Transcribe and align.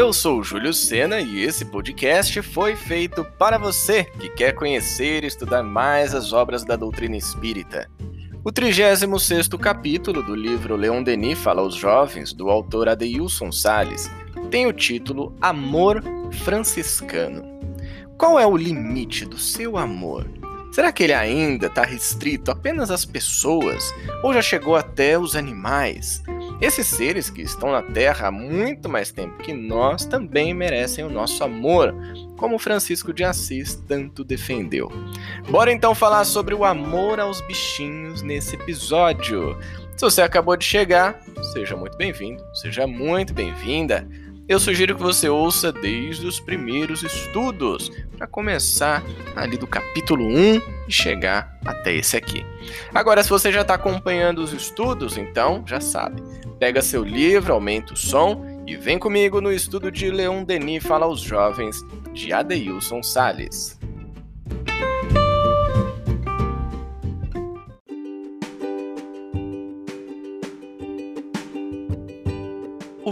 Eu 0.00 0.14
sou 0.14 0.40
o 0.40 0.42
Júlio 0.42 0.72
Sena 0.72 1.20
e 1.20 1.42
esse 1.42 1.62
podcast 1.62 2.40
foi 2.40 2.74
feito 2.74 3.22
para 3.38 3.58
você 3.58 4.02
que 4.02 4.30
quer 4.30 4.54
conhecer 4.54 5.24
e 5.24 5.26
estudar 5.26 5.62
mais 5.62 6.14
as 6.14 6.32
obras 6.32 6.64
da 6.64 6.74
doutrina 6.74 7.18
espírita. 7.18 7.86
O 8.42 8.50
36º 8.50 9.58
capítulo 9.58 10.22
do 10.22 10.34
livro 10.34 10.74
Leon 10.74 11.02
Denis 11.02 11.38
Fala 11.38 11.60
aos 11.60 11.74
Jovens, 11.74 12.32
do 12.32 12.48
autor 12.48 12.88
Adeilson 12.88 13.52
Sales, 13.52 14.10
tem 14.50 14.66
o 14.66 14.72
título 14.72 15.36
Amor 15.38 16.02
Franciscano. 16.44 17.60
Qual 18.16 18.40
é 18.40 18.46
o 18.46 18.56
limite 18.56 19.26
do 19.26 19.36
seu 19.36 19.76
amor? 19.76 20.26
Será 20.72 20.92
que 20.92 21.02
ele 21.02 21.12
ainda 21.12 21.66
está 21.66 21.84
restrito 21.84 22.50
apenas 22.50 22.90
às 22.90 23.04
pessoas 23.04 23.92
ou 24.22 24.32
já 24.32 24.40
chegou 24.40 24.76
até 24.76 25.18
os 25.18 25.36
animais? 25.36 26.22
Esses 26.60 26.86
seres 26.86 27.30
que 27.30 27.40
estão 27.40 27.72
na 27.72 27.80
Terra 27.80 28.28
há 28.28 28.30
muito 28.30 28.86
mais 28.86 29.10
tempo 29.10 29.38
que 29.38 29.52
nós 29.52 30.04
também 30.04 30.52
merecem 30.52 31.02
o 31.02 31.08
nosso 31.08 31.42
amor, 31.42 31.94
como 32.36 32.58
Francisco 32.58 33.14
de 33.14 33.24
Assis 33.24 33.76
tanto 33.88 34.22
defendeu. 34.22 34.92
Bora 35.48 35.72
então 35.72 35.94
falar 35.94 36.24
sobre 36.24 36.54
o 36.54 36.62
amor 36.62 37.18
aos 37.18 37.40
bichinhos 37.46 38.20
nesse 38.20 38.56
episódio. 38.56 39.58
Se 39.96 40.02
você 40.02 40.20
acabou 40.20 40.54
de 40.54 40.66
chegar, 40.66 41.18
seja 41.54 41.74
muito 41.76 41.96
bem-vindo, 41.96 42.42
seja 42.54 42.86
muito 42.86 43.32
bem-vinda 43.32 44.06
eu 44.50 44.58
sugiro 44.58 44.96
que 44.96 45.00
você 45.00 45.28
ouça 45.28 45.70
desde 45.70 46.26
os 46.26 46.40
primeiros 46.40 47.04
estudos, 47.04 47.88
para 48.18 48.26
começar 48.26 49.00
ali 49.36 49.56
do 49.56 49.64
capítulo 49.64 50.26
1 50.26 50.60
e 50.88 50.92
chegar 50.92 51.56
até 51.64 51.94
esse 51.94 52.16
aqui. 52.16 52.44
Agora, 52.92 53.22
se 53.22 53.30
você 53.30 53.52
já 53.52 53.60
está 53.60 53.74
acompanhando 53.74 54.40
os 54.40 54.52
estudos, 54.52 55.16
então 55.16 55.62
já 55.64 55.80
sabe, 55.80 56.20
pega 56.58 56.82
seu 56.82 57.04
livro, 57.04 57.52
aumenta 57.52 57.94
o 57.94 57.96
som 57.96 58.44
e 58.66 58.76
vem 58.76 58.98
comigo 58.98 59.40
no 59.40 59.52
estudo 59.52 59.88
de 59.88 60.10
Leon 60.10 60.42
Denis 60.42 60.82
Fala 60.82 61.06
aos 61.06 61.20
Jovens, 61.20 61.76
de 62.12 62.32
Adeilson 62.32 63.04
Sales. 63.04 63.79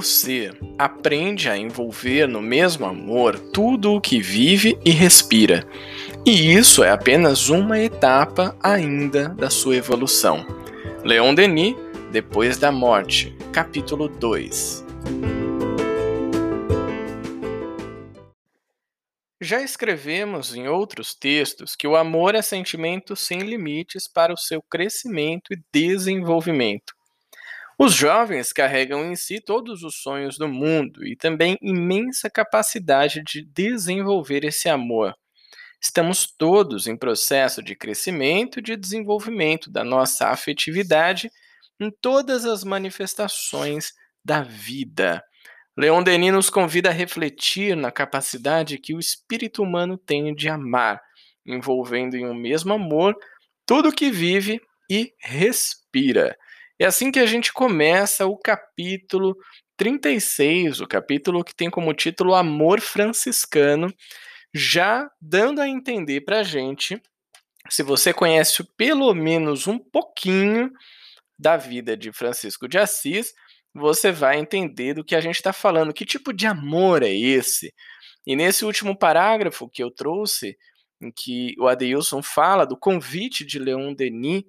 Ser 0.02 0.58
aprende 0.78 1.48
a 1.48 1.56
envolver 1.56 2.26
no 2.26 2.40
mesmo 2.40 2.86
amor 2.86 3.38
tudo 3.38 3.92
o 3.92 4.00
que 4.00 4.20
vive 4.20 4.78
e 4.84 4.90
respira. 4.90 5.66
E 6.24 6.52
isso 6.54 6.84
é 6.84 6.90
apenas 6.90 7.48
uma 7.48 7.78
etapa 7.78 8.56
ainda 8.62 9.30
da 9.30 9.50
sua 9.50 9.76
evolução. 9.76 10.46
Leon 11.04 11.34
Denis, 11.34 11.76
Depois 12.10 12.58
da 12.58 12.72
Morte, 12.72 13.36
capítulo 13.52 14.08
2. 14.08 14.84
Já 19.40 19.62
escrevemos 19.62 20.54
em 20.54 20.68
outros 20.68 21.14
textos 21.14 21.76
que 21.76 21.86
o 21.86 21.96
amor 21.96 22.34
é 22.34 22.42
sentimento 22.42 23.14
sem 23.14 23.38
limites 23.38 24.08
para 24.08 24.32
o 24.32 24.36
seu 24.36 24.60
crescimento 24.60 25.54
e 25.54 25.62
desenvolvimento. 25.72 26.97
Os 27.80 27.94
jovens 27.94 28.52
carregam 28.52 29.04
em 29.04 29.14
si 29.14 29.40
todos 29.40 29.84
os 29.84 30.02
sonhos 30.02 30.36
do 30.36 30.48
mundo 30.48 31.06
e 31.06 31.14
também 31.14 31.56
imensa 31.62 32.28
capacidade 32.28 33.22
de 33.22 33.44
desenvolver 33.44 34.44
esse 34.44 34.68
amor. 34.68 35.14
Estamos 35.80 36.26
todos 36.26 36.88
em 36.88 36.96
processo 36.96 37.62
de 37.62 37.76
crescimento 37.76 38.58
e 38.58 38.62
de 38.62 38.76
desenvolvimento 38.76 39.70
da 39.70 39.84
nossa 39.84 40.26
afetividade 40.26 41.30
em 41.78 41.88
todas 41.88 42.44
as 42.44 42.64
manifestações 42.64 43.92
da 44.24 44.42
vida. 44.42 45.22
Leon 45.76 46.02
Denis 46.02 46.32
nos 46.32 46.50
convida 46.50 46.88
a 46.88 46.92
refletir 46.92 47.76
na 47.76 47.92
capacidade 47.92 48.78
que 48.78 48.92
o 48.92 48.98
espírito 48.98 49.62
humano 49.62 49.96
tem 49.96 50.34
de 50.34 50.48
amar, 50.48 51.00
envolvendo 51.46 52.16
em 52.16 52.26
um 52.26 52.34
mesmo 52.34 52.74
amor 52.74 53.14
tudo 53.64 53.94
que 53.94 54.10
vive 54.10 54.60
e 54.90 55.12
respira. 55.20 56.36
É 56.78 56.86
assim 56.86 57.10
que 57.10 57.18
a 57.18 57.26
gente 57.26 57.52
começa 57.52 58.26
o 58.26 58.36
capítulo 58.36 59.36
36, 59.76 60.80
o 60.80 60.86
capítulo 60.86 61.42
que 61.42 61.54
tem 61.54 61.68
como 61.68 61.92
título 61.92 62.34
Amor 62.34 62.80
Franciscano, 62.80 63.92
já 64.54 65.10
dando 65.20 65.60
a 65.60 65.68
entender 65.68 66.20
para 66.20 66.40
a 66.40 66.42
gente, 66.44 67.00
se 67.68 67.82
você 67.82 68.12
conhece 68.14 68.62
pelo 68.76 69.12
menos 69.12 69.66
um 69.66 69.78
pouquinho 69.78 70.70
da 71.38 71.56
vida 71.56 71.96
de 71.96 72.12
Francisco 72.12 72.68
de 72.68 72.78
Assis, 72.78 73.34
você 73.74 74.12
vai 74.12 74.38
entender 74.38 74.94
do 74.94 75.04
que 75.04 75.16
a 75.16 75.20
gente 75.20 75.36
está 75.36 75.52
falando, 75.52 75.92
que 75.92 76.04
tipo 76.04 76.32
de 76.32 76.46
amor 76.46 77.02
é 77.02 77.12
esse. 77.12 77.74
E 78.24 78.36
nesse 78.36 78.64
último 78.64 78.96
parágrafo 78.96 79.68
que 79.68 79.82
eu 79.82 79.90
trouxe, 79.90 80.56
em 81.00 81.10
que 81.10 81.54
o 81.58 81.66
Adeilson 81.66 82.22
fala 82.22 82.64
do 82.64 82.76
convite 82.76 83.44
de 83.44 83.58
Leon 83.58 83.94
Denis 83.94 84.44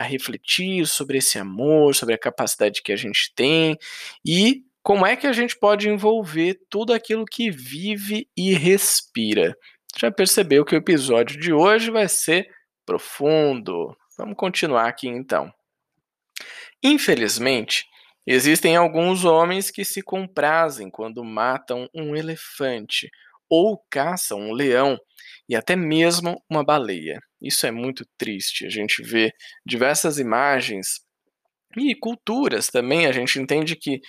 a 0.00 0.04
refletir 0.04 0.86
sobre 0.86 1.18
esse 1.18 1.38
amor, 1.38 1.94
sobre 1.94 2.14
a 2.14 2.18
capacidade 2.18 2.80
que 2.82 2.90
a 2.90 2.96
gente 2.96 3.34
tem 3.36 3.76
e 4.24 4.64
como 4.82 5.04
é 5.04 5.14
que 5.14 5.26
a 5.26 5.32
gente 5.34 5.54
pode 5.58 5.90
envolver 5.90 6.58
tudo 6.70 6.94
aquilo 6.94 7.26
que 7.26 7.50
vive 7.50 8.26
e 8.34 8.54
respira. 8.54 9.54
Já 9.94 10.10
percebeu 10.10 10.64
que 10.64 10.74
o 10.74 10.78
episódio 10.78 11.38
de 11.38 11.52
hoje 11.52 11.90
vai 11.90 12.08
ser 12.08 12.48
profundo. 12.86 13.94
Vamos 14.16 14.36
continuar 14.38 14.88
aqui 14.88 15.06
então. 15.06 15.52
Infelizmente, 16.82 17.84
existem 18.26 18.76
alguns 18.76 19.26
homens 19.26 19.70
que 19.70 19.84
se 19.84 20.00
comprazem 20.00 20.88
quando 20.90 21.22
matam 21.22 21.86
um 21.94 22.16
elefante 22.16 23.10
ou 23.50 23.84
caçam 23.90 24.40
um 24.40 24.52
leão 24.54 24.98
e 25.50 25.56
até 25.56 25.74
mesmo 25.74 26.40
uma 26.48 26.62
baleia. 26.62 27.18
Isso 27.42 27.66
é 27.66 27.72
muito 27.72 28.06
triste. 28.16 28.64
A 28.64 28.70
gente 28.70 29.02
vê 29.02 29.32
diversas 29.66 30.20
imagens 30.20 31.00
e 31.76 31.92
culturas 31.92 32.68
também. 32.68 33.04
A 33.06 33.10
gente 33.10 33.40
entende 33.40 33.74
que 33.74 34.00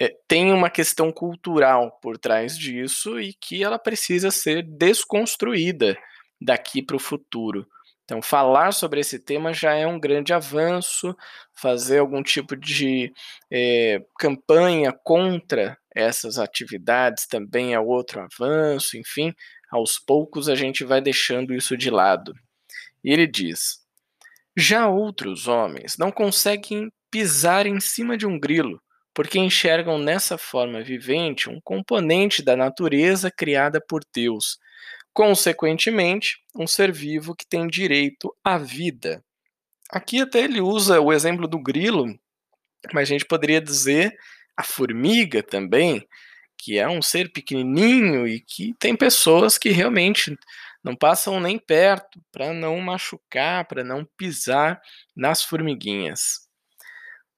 é, 0.00 0.10
tem 0.26 0.50
uma 0.54 0.70
questão 0.70 1.12
cultural 1.12 1.98
por 2.00 2.16
trás 2.16 2.56
disso 2.56 3.20
e 3.20 3.34
que 3.34 3.62
ela 3.62 3.78
precisa 3.78 4.30
ser 4.30 4.62
desconstruída 4.62 5.98
daqui 6.40 6.82
para 6.82 6.96
o 6.96 7.00
futuro. 7.00 7.66
Então, 8.04 8.22
falar 8.22 8.72
sobre 8.72 9.00
esse 9.00 9.18
tema 9.18 9.52
já 9.52 9.74
é 9.74 9.86
um 9.86 10.00
grande 10.00 10.32
avanço, 10.32 11.14
fazer 11.52 11.98
algum 11.98 12.22
tipo 12.22 12.56
de 12.56 13.12
é, 13.52 14.00
campanha 14.18 14.94
contra 15.04 15.76
essas 15.96 16.38
atividades 16.38 17.26
também 17.26 17.72
é 17.72 17.80
outro 17.80 18.20
avanço, 18.20 18.98
enfim, 18.98 19.34
aos 19.70 19.98
poucos 19.98 20.48
a 20.48 20.54
gente 20.54 20.84
vai 20.84 21.00
deixando 21.00 21.54
isso 21.54 21.76
de 21.76 21.90
lado. 21.90 22.32
E 23.02 23.12
ele 23.12 23.26
diz: 23.26 23.78
Já 24.56 24.88
outros 24.88 25.46
homens 25.48 25.96
não 25.96 26.10
conseguem 26.10 26.90
pisar 27.10 27.66
em 27.66 27.80
cima 27.80 28.16
de 28.16 28.26
um 28.26 28.38
grilo, 28.38 28.80
porque 29.14 29.38
enxergam 29.38 29.98
nessa 29.98 30.36
forma 30.36 30.82
vivente 30.82 31.48
um 31.48 31.60
componente 31.62 32.42
da 32.42 32.56
natureza 32.56 33.30
criada 33.30 33.80
por 33.80 34.02
Deus, 34.12 34.58
consequentemente, 35.12 36.36
um 36.54 36.66
ser 36.66 36.92
vivo 36.92 37.34
que 37.34 37.46
tem 37.46 37.66
direito 37.66 38.34
à 38.44 38.58
vida. 38.58 39.24
Aqui 39.90 40.20
até 40.20 40.40
ele 40.40 40.60
usa 40.60 41.00
o 41.00 41.12
exemplo 41.12 41.46
do 41.48 41.58
grilo, 41.58 42.06
mas 42.92 43.08
a 43.08 43.12
gente 43.12 43.24
poderia 43.24 43.60
dizer 43.60 44.14
a 44.56 44.62
formiga 44.62 45.42
também, 45.42 46.06
que 46.58 46.78
é 46.78 46.88
um 46.88 47.02
ser 47.02 47.32
pequenininho 47.32 48.26
e 48.26 48.40
que 48.40 48.74
tem 48.78 48.96
pessoas 48.96 49.58
que 49.58 49.70
realmente 49.70 50.36
não 50.82 50.94
passam 50.94 51.40
nem 51.40 51.58
perto 51.58 52.20
para 52.30 52.52
não 52.52 52.78
machucar, 52.80 53.66
para 53.66 53.82
não 53.82 54.04
pisar 54.16 54.80
nas 55.16 55.42
formiguinhas. 55.42 56.46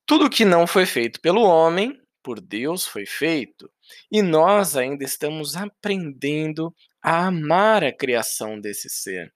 Tudo 0.05 0.31
que 0.31 0.45
não 0.45 0.67
foi 0.67 0.87
feito 0.87 1.21
pelo 1.21 1.43
homem, 1.43 1.99
por 2.23 2.41
Deus 2.41 2.87
foi 2.87 3.07
feito, 3.07 3.71
e 4.11 4.23
nós 4.23 4.77
ainda 4.77 5.05
estamos 5.05 5.57
aprendendo 5.57 6.75
a 7.03 7.27
amar 7.27 7.85
a 7.85 7.93
criação 7.93 8.61
desse 8.61 8.89
ser. 8.89 9.33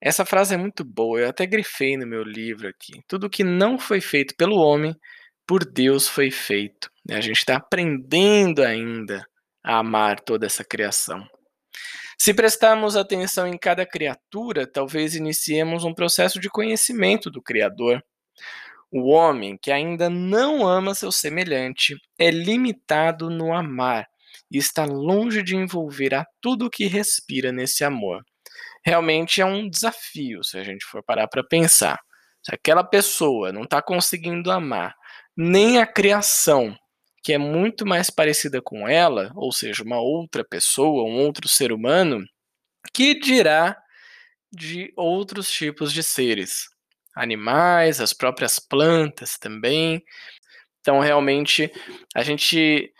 Essa 0.00 0.26
frase 0.26 0.54
é 0.54 0.58
muito 0.58 0.84
boa, 0.84 1.20
eu 1.20 1.28
até 1.28 1.46
grifei 1.46 1.96
no 1.96 2.06
meu 2.06 2.22
livro 2.22 2.68
aqui. 2.68 3.00
Tudo 3.06 3.30
que 3.30 3.44
não 3.44 3.78
foi 3.78 4.00
feito 4.00 4.34
pelo 4.36 4.56
homem, 4.56 4.94
por 5.46 5.64
Deus 5.64 6.08
foi 6.08 6.30
feito. 6.30 6.90
A 7.10 7.20
gente 7.20 7.38
está 7.38 7.56
aprendendo 7.56 8.62
ainda 8.62 9.26
a 9.64 9.78
amar 9.78 10.20
toda 10.20 10.46
essa 10.46 10.64
criação. 10.64 11.26
Se 12.16 12.32
prestarmos 12.32 12.96
atenção 12.96 13.48
em 13.48 13.58
cada 13.58 13.84
criatura, 13.84 14.64
talvez 14.64 15.16
iniciemos 15.16 15.84
um 15.84 15.92
processo 15.92 16.38
de 16.38 16.48
conhecimento 16.48 17.28
do 17.28 17.42
Criador. 17.42 18.00
O 18.92 19.10
homem 19.10 19.58
que 19.60 19.72
ainda 19.72 20.08
não 20.08 20.64
ama 20.64 20.94
seu 20.94 21.10
semelhante 21.10 21.96
é 22.16 22.30
limitado 22.30 23.28
no 23.28 23.52
amar 23.52 24.06
e 24.48 24.58
está 24.58 24.84
longe 24.84 25.42
de 25.42 25.56
envolver 25.56 26.14
a 26.14 26.24
tudo 26.40 26.70
que 26.70 26.86
respira 26.86 27.50
nesse 27.50 27.82
amor. 27.82 28.22
Realmente 28.84 29.40
é 29.40 29.44
um 29.44 29.68
desafio 29.68 30.44
se 30.44 30.56
a 30.58 30.62
gente 30.62 30.84
for 30.84 31.02
parar 31.02 31.26
para 31.26 31.42
pensar. 31.42 31.98
Se 32.40 32.54
aquela 32.54 32.84
pessoa 32.84 33.50
não 33.52 33.62
está 33.62 33.82
conseguindo 33.82 34.50
amar 34.50 34.94
nem 35.36 35.78
a 35.78 35.86
criação 35.86 36.76
que 37.22 37.32
é 37.32 37.38
muito 37.38 37.86
mais 37.86 38.10
parecida 38.10 38.60
com 38.60 38.88
ela, 38.88 39.32
ou 39.36 39.52
seja, 39.52 39.82
uma 39.82 40.00
outra 40.00 40.44
pessoa, 40.44 41.04
um 41.04 41.18
outro 41.20 41.48
ser 41.48 41.72
humano, 41.72 42.26
que 42.92 43.14
dirá 43.18 43.76
de 44.52 44.92
outros 44.96 45.50
tipos 45.50 45.92
de 45.92 46.02
seres, 46.02 46.68
animais, 47.14 48.00
as 48.00 48.12
próprias 48.12 48.58
plantas 48.58 49.38
também. 49.38 50.02
Então, 50.80 51.00
realmente, 51.00 51.72
a 52.14 52.22
gente 52.22 52.92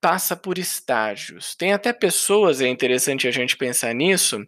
passa 0.00 0.36
por 0.36 0.58
estágios. 0.58 1.54
Tem 1.54 1.72
até 1.72 1.92
pessoas, 1.92 2.60
é 2.60 2.68
interessante 2.68 3.28
a 3.28 3.30
gente 3.30 3.56
pensar 3.56 3.94
nisso, 3.94 4.46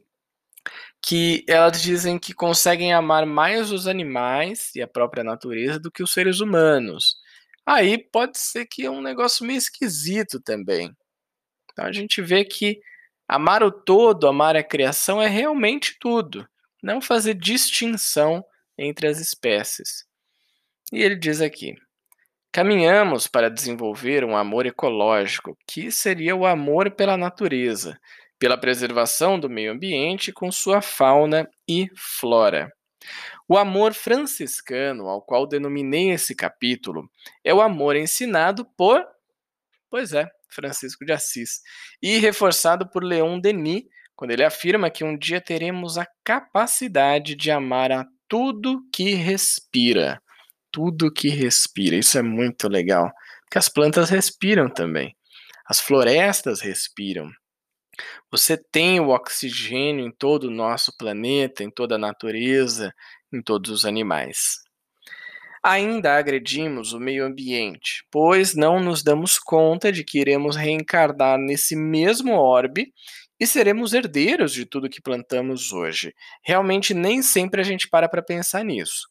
que 1.02 1.44
elas 1.48 1.80
dizem 1.80 2.18
que 2.18 2.34
conseguem 2.34 2.92
amar 2.92 3.24
mais 3.24 3.70
os 3.70 3.86
animais 3.86 4.74
e 4.74 4.82
a 4.82 4.88
própria 4.88 5.24
natureza 5.24 5.78
do 5.78 5.90
que 5.90 6.02
os 6.02 6.12
seres 6.12 6.40
humanos. 6.40 7.16
Aí 7.70 7.98
pode 7.98 8.38
ser 8.38 8.64
que 8.64 8.86
é 8.86 8.90
um 8.90 9.02
negócio 9.02 9.44
meio 9.44 9.58
esquisito 9.58 10.40
também. 10.40 10.90
Então 11.70 11.84
a 11.84 11.92
gente 11.92 12.22
vê 12.22 12.42
que 12.42 12.80
amar 13.28 13.62
o 13.62 13.70
todo, 13.70 14.26
amar 14.26 14.56
a 14.56 14.64
criação 14.64 15.20
é 15.20 15.26
realmente 15.26 15.98
tudo, 16.00 16.48
não 16.82 16.98
fazer 16.98 17.34
distinção 17.34 18.42
entre 18.78 19.06
as 19.06 19.20
espécies. 19.20 20.06
E 20.90 21.02
ele 21.02 21.14
diz 21.14 21.42
aqui: 21.42 21.74
caminhamos 22.50 23.26
para 23.26 23.50
desenvolver 23.50 24.24
um 24.24 24.34
amor 24.34 24.64
ecológico, 24.64 25.54
que 25.66 25.92
seria 25.92 26.34
o 26.34 26.46
amor 26.46 26.90
pela 26.92 27.18
natureza, 27.18 28.00
pela 28.38 28.56
preservação 28.56 29.38
do 29.38 29.50
meio 29.50 29.72
ambiente 29.72 30.32
com 30.32 30.50
sua 30.50 30.80
fauna 30.80 31.46
e 31.68 31.90
flora. 31.94 32.72
O 33.48 33.56
amor 33.56 33.94
franciscano, 33.94 35.08
ao 35.08 35.22
qual 35.22 35.46
denominei 35.46 36.10
esse 36.10 36.34
capítulo, 36.34 37.10
é 37.42 37.54
o 37.54 37.62
amor 37.62 37.96
ensinado 37.96 38.66
por, 38.76 39.02
pois 39.88 40.12
é, 40.12 40.28
Francisco 40.50 41.02
de 41.04 41.12
Assis, 41.12 41.62
e 42.02 42.18
reforçado 42.18 42.86
por 42.90 43.02
Leon 43.02 43.40
Denis, 43.40 43.84
quando 44.14 44.32
ele 44.32 44.44
afirma 44.44 44.90
que 44.90 45.02
um 45.02 45.16
dia 45.16 45.40
teremos 45.40 45.96
a 45.96 46.06
capacidade 46.22 47.34
de 47.34 47.50
amar 47.50 47.90
a 47.90 48.04
tudo 48.28 48.82
que 48.92 49.14
respira. 49.14 50.20
Tudo 50.70 51.10
que 51.10 51.28
respira. 51.28 51.96
Isso 51.96 52.18
é 52.18 52.22
muito 52.22 52.68
legal, 52.68 53.10
porque 53.44 53.58
as 53.58 53.70
plantas 53.70 54.10
respiram 54.10 54.68
também. 54.68 55.16
As 55.64 55.80
florestas 55.80 56.60
respiram. 56.60 57.30
Você 58.30 58.56
tem 58.56 59.00
o 59.00 59.08
oxigênio 59.08 60.06
em 60.06 60.10
todo 60.10 60.44
o 60.44 60.50
nosso 60.50 60.96
planeta, 60.96 61.64
em 61.64 61.70
toda 61.70 61.94
a 61.94 61.98
natureza, 61.98 62.92
em 63.32 63.42
todos 63.42 63.70
os 63.70 63.84
animais. 63.84 64.58
Ainda 65.62 66.16
agredimos 66.16 66.92
o 66.92 67.00
meio 67.00 67.24
ambiente, 67.24 68.04
pois 68.10 68.54
não 68.54 68.80
nos 68.80 69.02
damos 69.02 69.38
conta 69.38 69.90
de 69.90 70.04
que 70.04 70.20
iremos 70.20 70.56
reencarnar 70.56 71.38
nesse 71.38 71.74
mesmo 71.74 72.32
orbe 72.32 72.92
e 73.40 73.46
seremos 73.46 73.92
herdeiros 73.92 74.52
de 74.52 74.64
tudo 74.64 74.88
que 74.88 75.02
plantamos 75.02 75.72
hoje. 75.72 76.14
Realmente 76.44 76.94
nem 76.94 77.22
sempre 77.22 77.60
a 77.60 77.64
gente 77.64 77.88
para 77.88 78.08
para 78.08 78.22
pensar 78.22 78.64
nisso. 78.64 79.08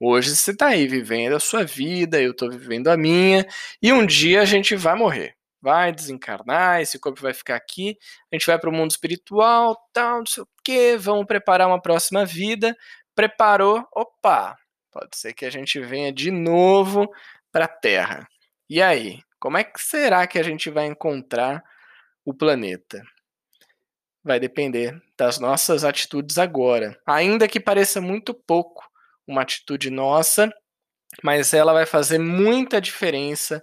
Hoje 0.00 0.34
você 0.34 0.50
está 0.50 0.68
aí 0.68 0.86
vivendo 0.86 1.34
a 1.34 1.40
sua 1.40 1.64
vida, 1.64 2.20
eu 2.20 2.32
estou 2.32 2.50
vivendo 2.50 2.88
a 2.88 2.96
minha, 2.96 3.46
e 3.80 3.92
um 3.92 4.04
dia 4.04 4.42
a 4.42 4.44
gente 4.44 4.74
vai 4.74 4.96
morrer 4.96 5.34
vai 5.64 5.92
desencarnar, 5.92 6.82
esse 6.82 6.98
corpo 6.98 7.22
vai 7.22 7.32
ficar 7.32 7.56
aqui, 7.56 7.96
a 8.30 8.36
gente 8.36 8.44
vai 8.44 8.58
para 8.58 8.68
o 8.68 8.72
mundo 8.72 8.90
espiritual, 8.90 9.74
tal, 9.94 10.18
não 10.18 10.26
sei 10.26 10.42
o 10.42 10.48
quê, 10.62 10.98
vamos 10.98 11.24
preparar 11.24 11.66
uma 11.66 11.80
próxima 11.80 12.26
vida. 12.26 12.76
Preparou, 13.14 13.86
opa, 13.92 14.56
pode 14.90 15.16
ser 15.16 15.32
que 15.32 15.44
a 15.44 15.50
gente 15.50 15.78
venha 15.80 16.12
de 16.12 16.30
novo 16.30 17.08
para 17.52 17.66
a 17.66 17.68
Terra. 17.68 18.28
E 18.68 18.82
aí, 18.82 19.20
como 19.38 19.58
é 19.58 19.64
que 19.64 19.80
será 19.80 20.26
que 20.26 20.38
a 20.38 20.42
gente 20.42 20.70
vai 20.70 20.86
encontrar 20.86 21.62
o 22.24 22.32
planeta? 22.32 23.02
Vai 24.22 24.40
depender 24.40 25.00
das 25.18 25.38
nossas 25.38 25.84
atitudes 25.84 26.38
agora. 26.38 26.98
Ainda 27.06 27.46
que 27.46 27.60
pareça 27.60 28.00
muito 28.00 28.32
pouco 28.32 28.88
uma 29.26 29.42
atitude 29.42 29.90
nossa, 29.90 30.50
mas 31.22 31.52
ela 31.52 31.72
vai 31.72 31.86
fazer 31.86 32.18
muita 32.18 32.80
diferença 32.80 33.62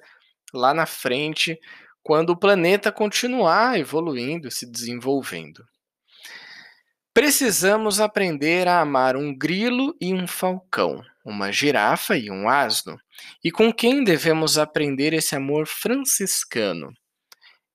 lá 0.53 0.73
na 0.73 0.85
frente 0.85 1.59
quando 2.03 2.31
o 2.31 2.37
planeta 2.37 2.91
continuar 2.91 3.79
evoluindo, 3.79 4.49
se 4.49 4.65
desenvolvendo. 4.65 5.65
Precisamos 7.13 7.99
aprender 7.99 8.69
a 8.69 8.79
amar 8.79 9.17
um 9.17 9.37
grilo 9.37 9.93
e 9.99 10.13
um 10.13 10.25
falcão, 10.25 11.03
uma 11.25 11.51
girafa 11.51 12.17
e 12.17 12.31
um 12.31 12.47
asno. 12.47 12.97
E 13.43 13.51
com 13.51 13.71
quem 13.73 14.01
devemos 14.01 14.57
aprender 14.57 15.11
esse 15.11 15.35
amor 15.35 15.67
franciscano? 15.67 16.93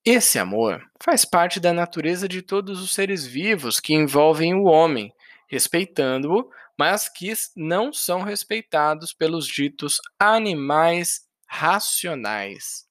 Esse 0.02 0.38
amor 0.38 0.82
faz 1.02 1.26
parte 1.26 1.60
da 1.60 1.70
natureza 1.70 2.26
de 2.26 2.40
todos 2.40 2.80
os 2.80 2.94
seres 2.94 3.26
vivos 3.26 3.78
que 3.78 3.92
envolvem 3.92 4.54
o 4.54 4.64
homem, 4.64 5.12
respeitando-o, 5.48 6.48
mas 6.78 7.06
que 7.06 7.30
não 7.54 7.92
são 7.92 8.22
respeitados 8.22 9.12
pelos 9.12 9.46
ditos 9.46 10.00
animais 10.18 11.26
racionais. 11.46 12.86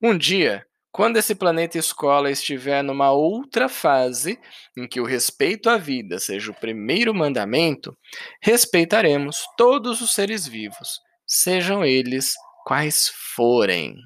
Um 0.00 0.16
dia, 0.16 0.66
quando 0.92 1.16
esse 1.16 1.34
planeta 1.34 1.78
escola 1.78 2.30
estiver 2.30 2.84
numa 2.84 3.10
outra 3.12 3.66
fase, 3.66 4.38
em 4.76 4.86
que 4.86 5.00
o 5.00 5.06
respeito 5.06 5.70
à 5.70 5.78
vida 5.78 6.18
seja 6.18 6.50
o 6.50 6.54
primeiro 6.54 7.14
mandamento, 7.14 7.96
respeitaremos 8.42 9.46
todos 9.56 10.02
os 10.02 10.14
seres 10.14 10.46
vivos, 10.46 11.00
sejam 11.26 11.82
eles 11.82 12.34
quais 12.66 13.10
forem. 13.34 13.96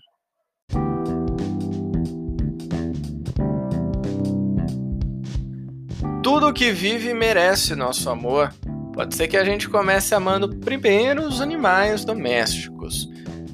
Tudo 6.22 6.52
que 6.52 6.70
vive 6.70 7.12
merece 7.12 7.74
nosso 7.74 8.08
amor. 8.10 8.54
Pode 8.92 9.14
ser 9.14 9.28
que 9.28 9.36
a 9.36 9.44
gente 9.44 9.68
comece 9.68 10.14
amando 10.14 10.56
primeiro 10.60 11.22
os 11.22 11.40
animais 11.40 12.04
domésticos 12.04 12.75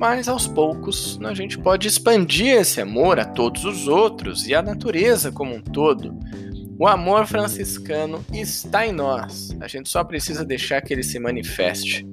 mas 0.02 0.26
aos 0.26 0.48
poucos 0.48 1.16
a 1.22 1.32
gente 1.32 1.56
pode 1.56 1.86
expandir 1.86 2.56
esse 2.56 2.80
amor 2.80 3.20
a 3.20 3.24
todos 3.24 3.64
os 3.64 3.86
outros 3.86 4.48
e 4.48 4.52
à 4.52 4.60
natureza 4.60 5.30
como 5.30 5.54
um 5.54 5.62
todo. 5.62 6.18
O 6.76 6.88
amor 6.88 7.24
franciscano 7.24 8.24
está 8.32 8.84
em 8.84 8.90
nós, 8.90 9.56
a 9.60 9.68
gente 9.68 9.88
só 9.88 10.02
precisa 10.02 10.44
deixar 10.44 10.80
que 10.80 10.92
ele 10.92 11.04
se 11.04 11.20
manifeste. 11.20 12.04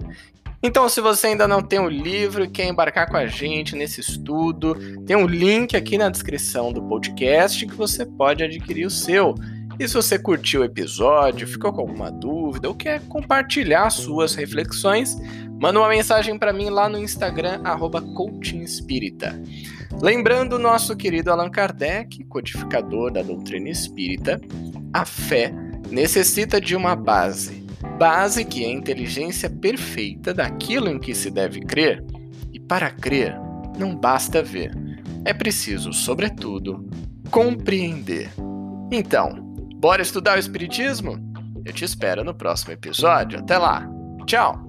Então, 0.62 0.88
se 0.88 1.02
você 1.02 1.28
ainda 1.28 1.48
não 1.48 1.64
tem 1.64 1.80
o 1.80 1.90
livro 1.90 2.44
e 2.44 2.48
quer 2.48 2.68
embarcar 2.68 3.10
com 3.10 3.18
a 3.18 3.26
gente 3.26 3.76
nesse 3.76 4.02
estudo, 4.02 4.76
tem 5.08 5.16
um 5.16 5.26
link 5.26 5.76
aqui 5.76 5.98
na 5.98 6.10
descrição 6.10 6.72
do 6.72 6.84
podcast 6.84 7.66
que 7.66 7.74
você 7.74 8.06
pode 8.06 8.44
adquirir 8.44 8.86
o 8.86 8.92
seu. 8.92 9.34
E 9.80 9.88
se 9.88 9.94
você 9.94 10.20
curtiu 10.20 10.60
o 10.60 10.66
episódio, 10.66 11.48
ficou 11.48 11.72
com 11.72 11.80
alguma 11.80 12.12
dúvida 12.12 12.68
ou 12.68 12.76
quer 12.76 13.00
compartilhar 13.08 13.90
suas 13.90 14.36
reflexões, 14.36 15.16
manda 15.60 15.80
uma 15.80 15.88
mensagem 15.88 16.38
para 16.38 16.52
mim 16.52 16.70
lá 16.70 16.90
no 16.90 17.00
Instagram, 17.00 17.62
@coachingespírita. 18.14 19.42
Lembrando 20.02 20.58
o 20.58 20.60
nosso 20.60 20.98
querido 20.98 21.32
Allan 21.32 21.50
Kardec, 21.50 22.26
codificador 22.26 23.10
da 23.10 23.22
doutrina 23.22 23.70
espírita, 23.70 24.40
a 24.92 25.06
fé 25.06 25.54
necessita 25.90 26.60
de 26.60 26.76
uma 26.76 26.94
base. 26.94 27.64
Base 27.98 28.44
que 28.44 28.66
é 28.66 28.68
a 28.68 28.74
inteligência 28.74 29.50
perfeita 29.50 30.34
daquilo 30.34 30.90
em 30.90 31.00
que 31.00 31.16
se 31.16 31.32
deve 31.32 31.62
crer. 31.62 32.04
E 32.52 32.60
para 32.60 32.92
crer, 32.92 33.34
não 33.78 33.96
basta 33.96 34.44
ver. 34.44 34.72
É 35.24 35.34
preciso, 35.34 35.94
sobretudo, 35.94 36.86
compreender. 37.32 38.30
Então, 38.92 39.49
Bora 39.80 40.02
estudar 40.02 40.36
o 40.36 40.40
Espiritismo? 40.40 41.18
Eu 41.64 41.72
te 41.72 41.86
espero 41.86 42.22
no 42.22 42.34
próximo 42.34 42.74
episódio. 42.74 43.40
Até 43.40 43.58
lá! 43.58 43.90
Tchau! 44.26 44.62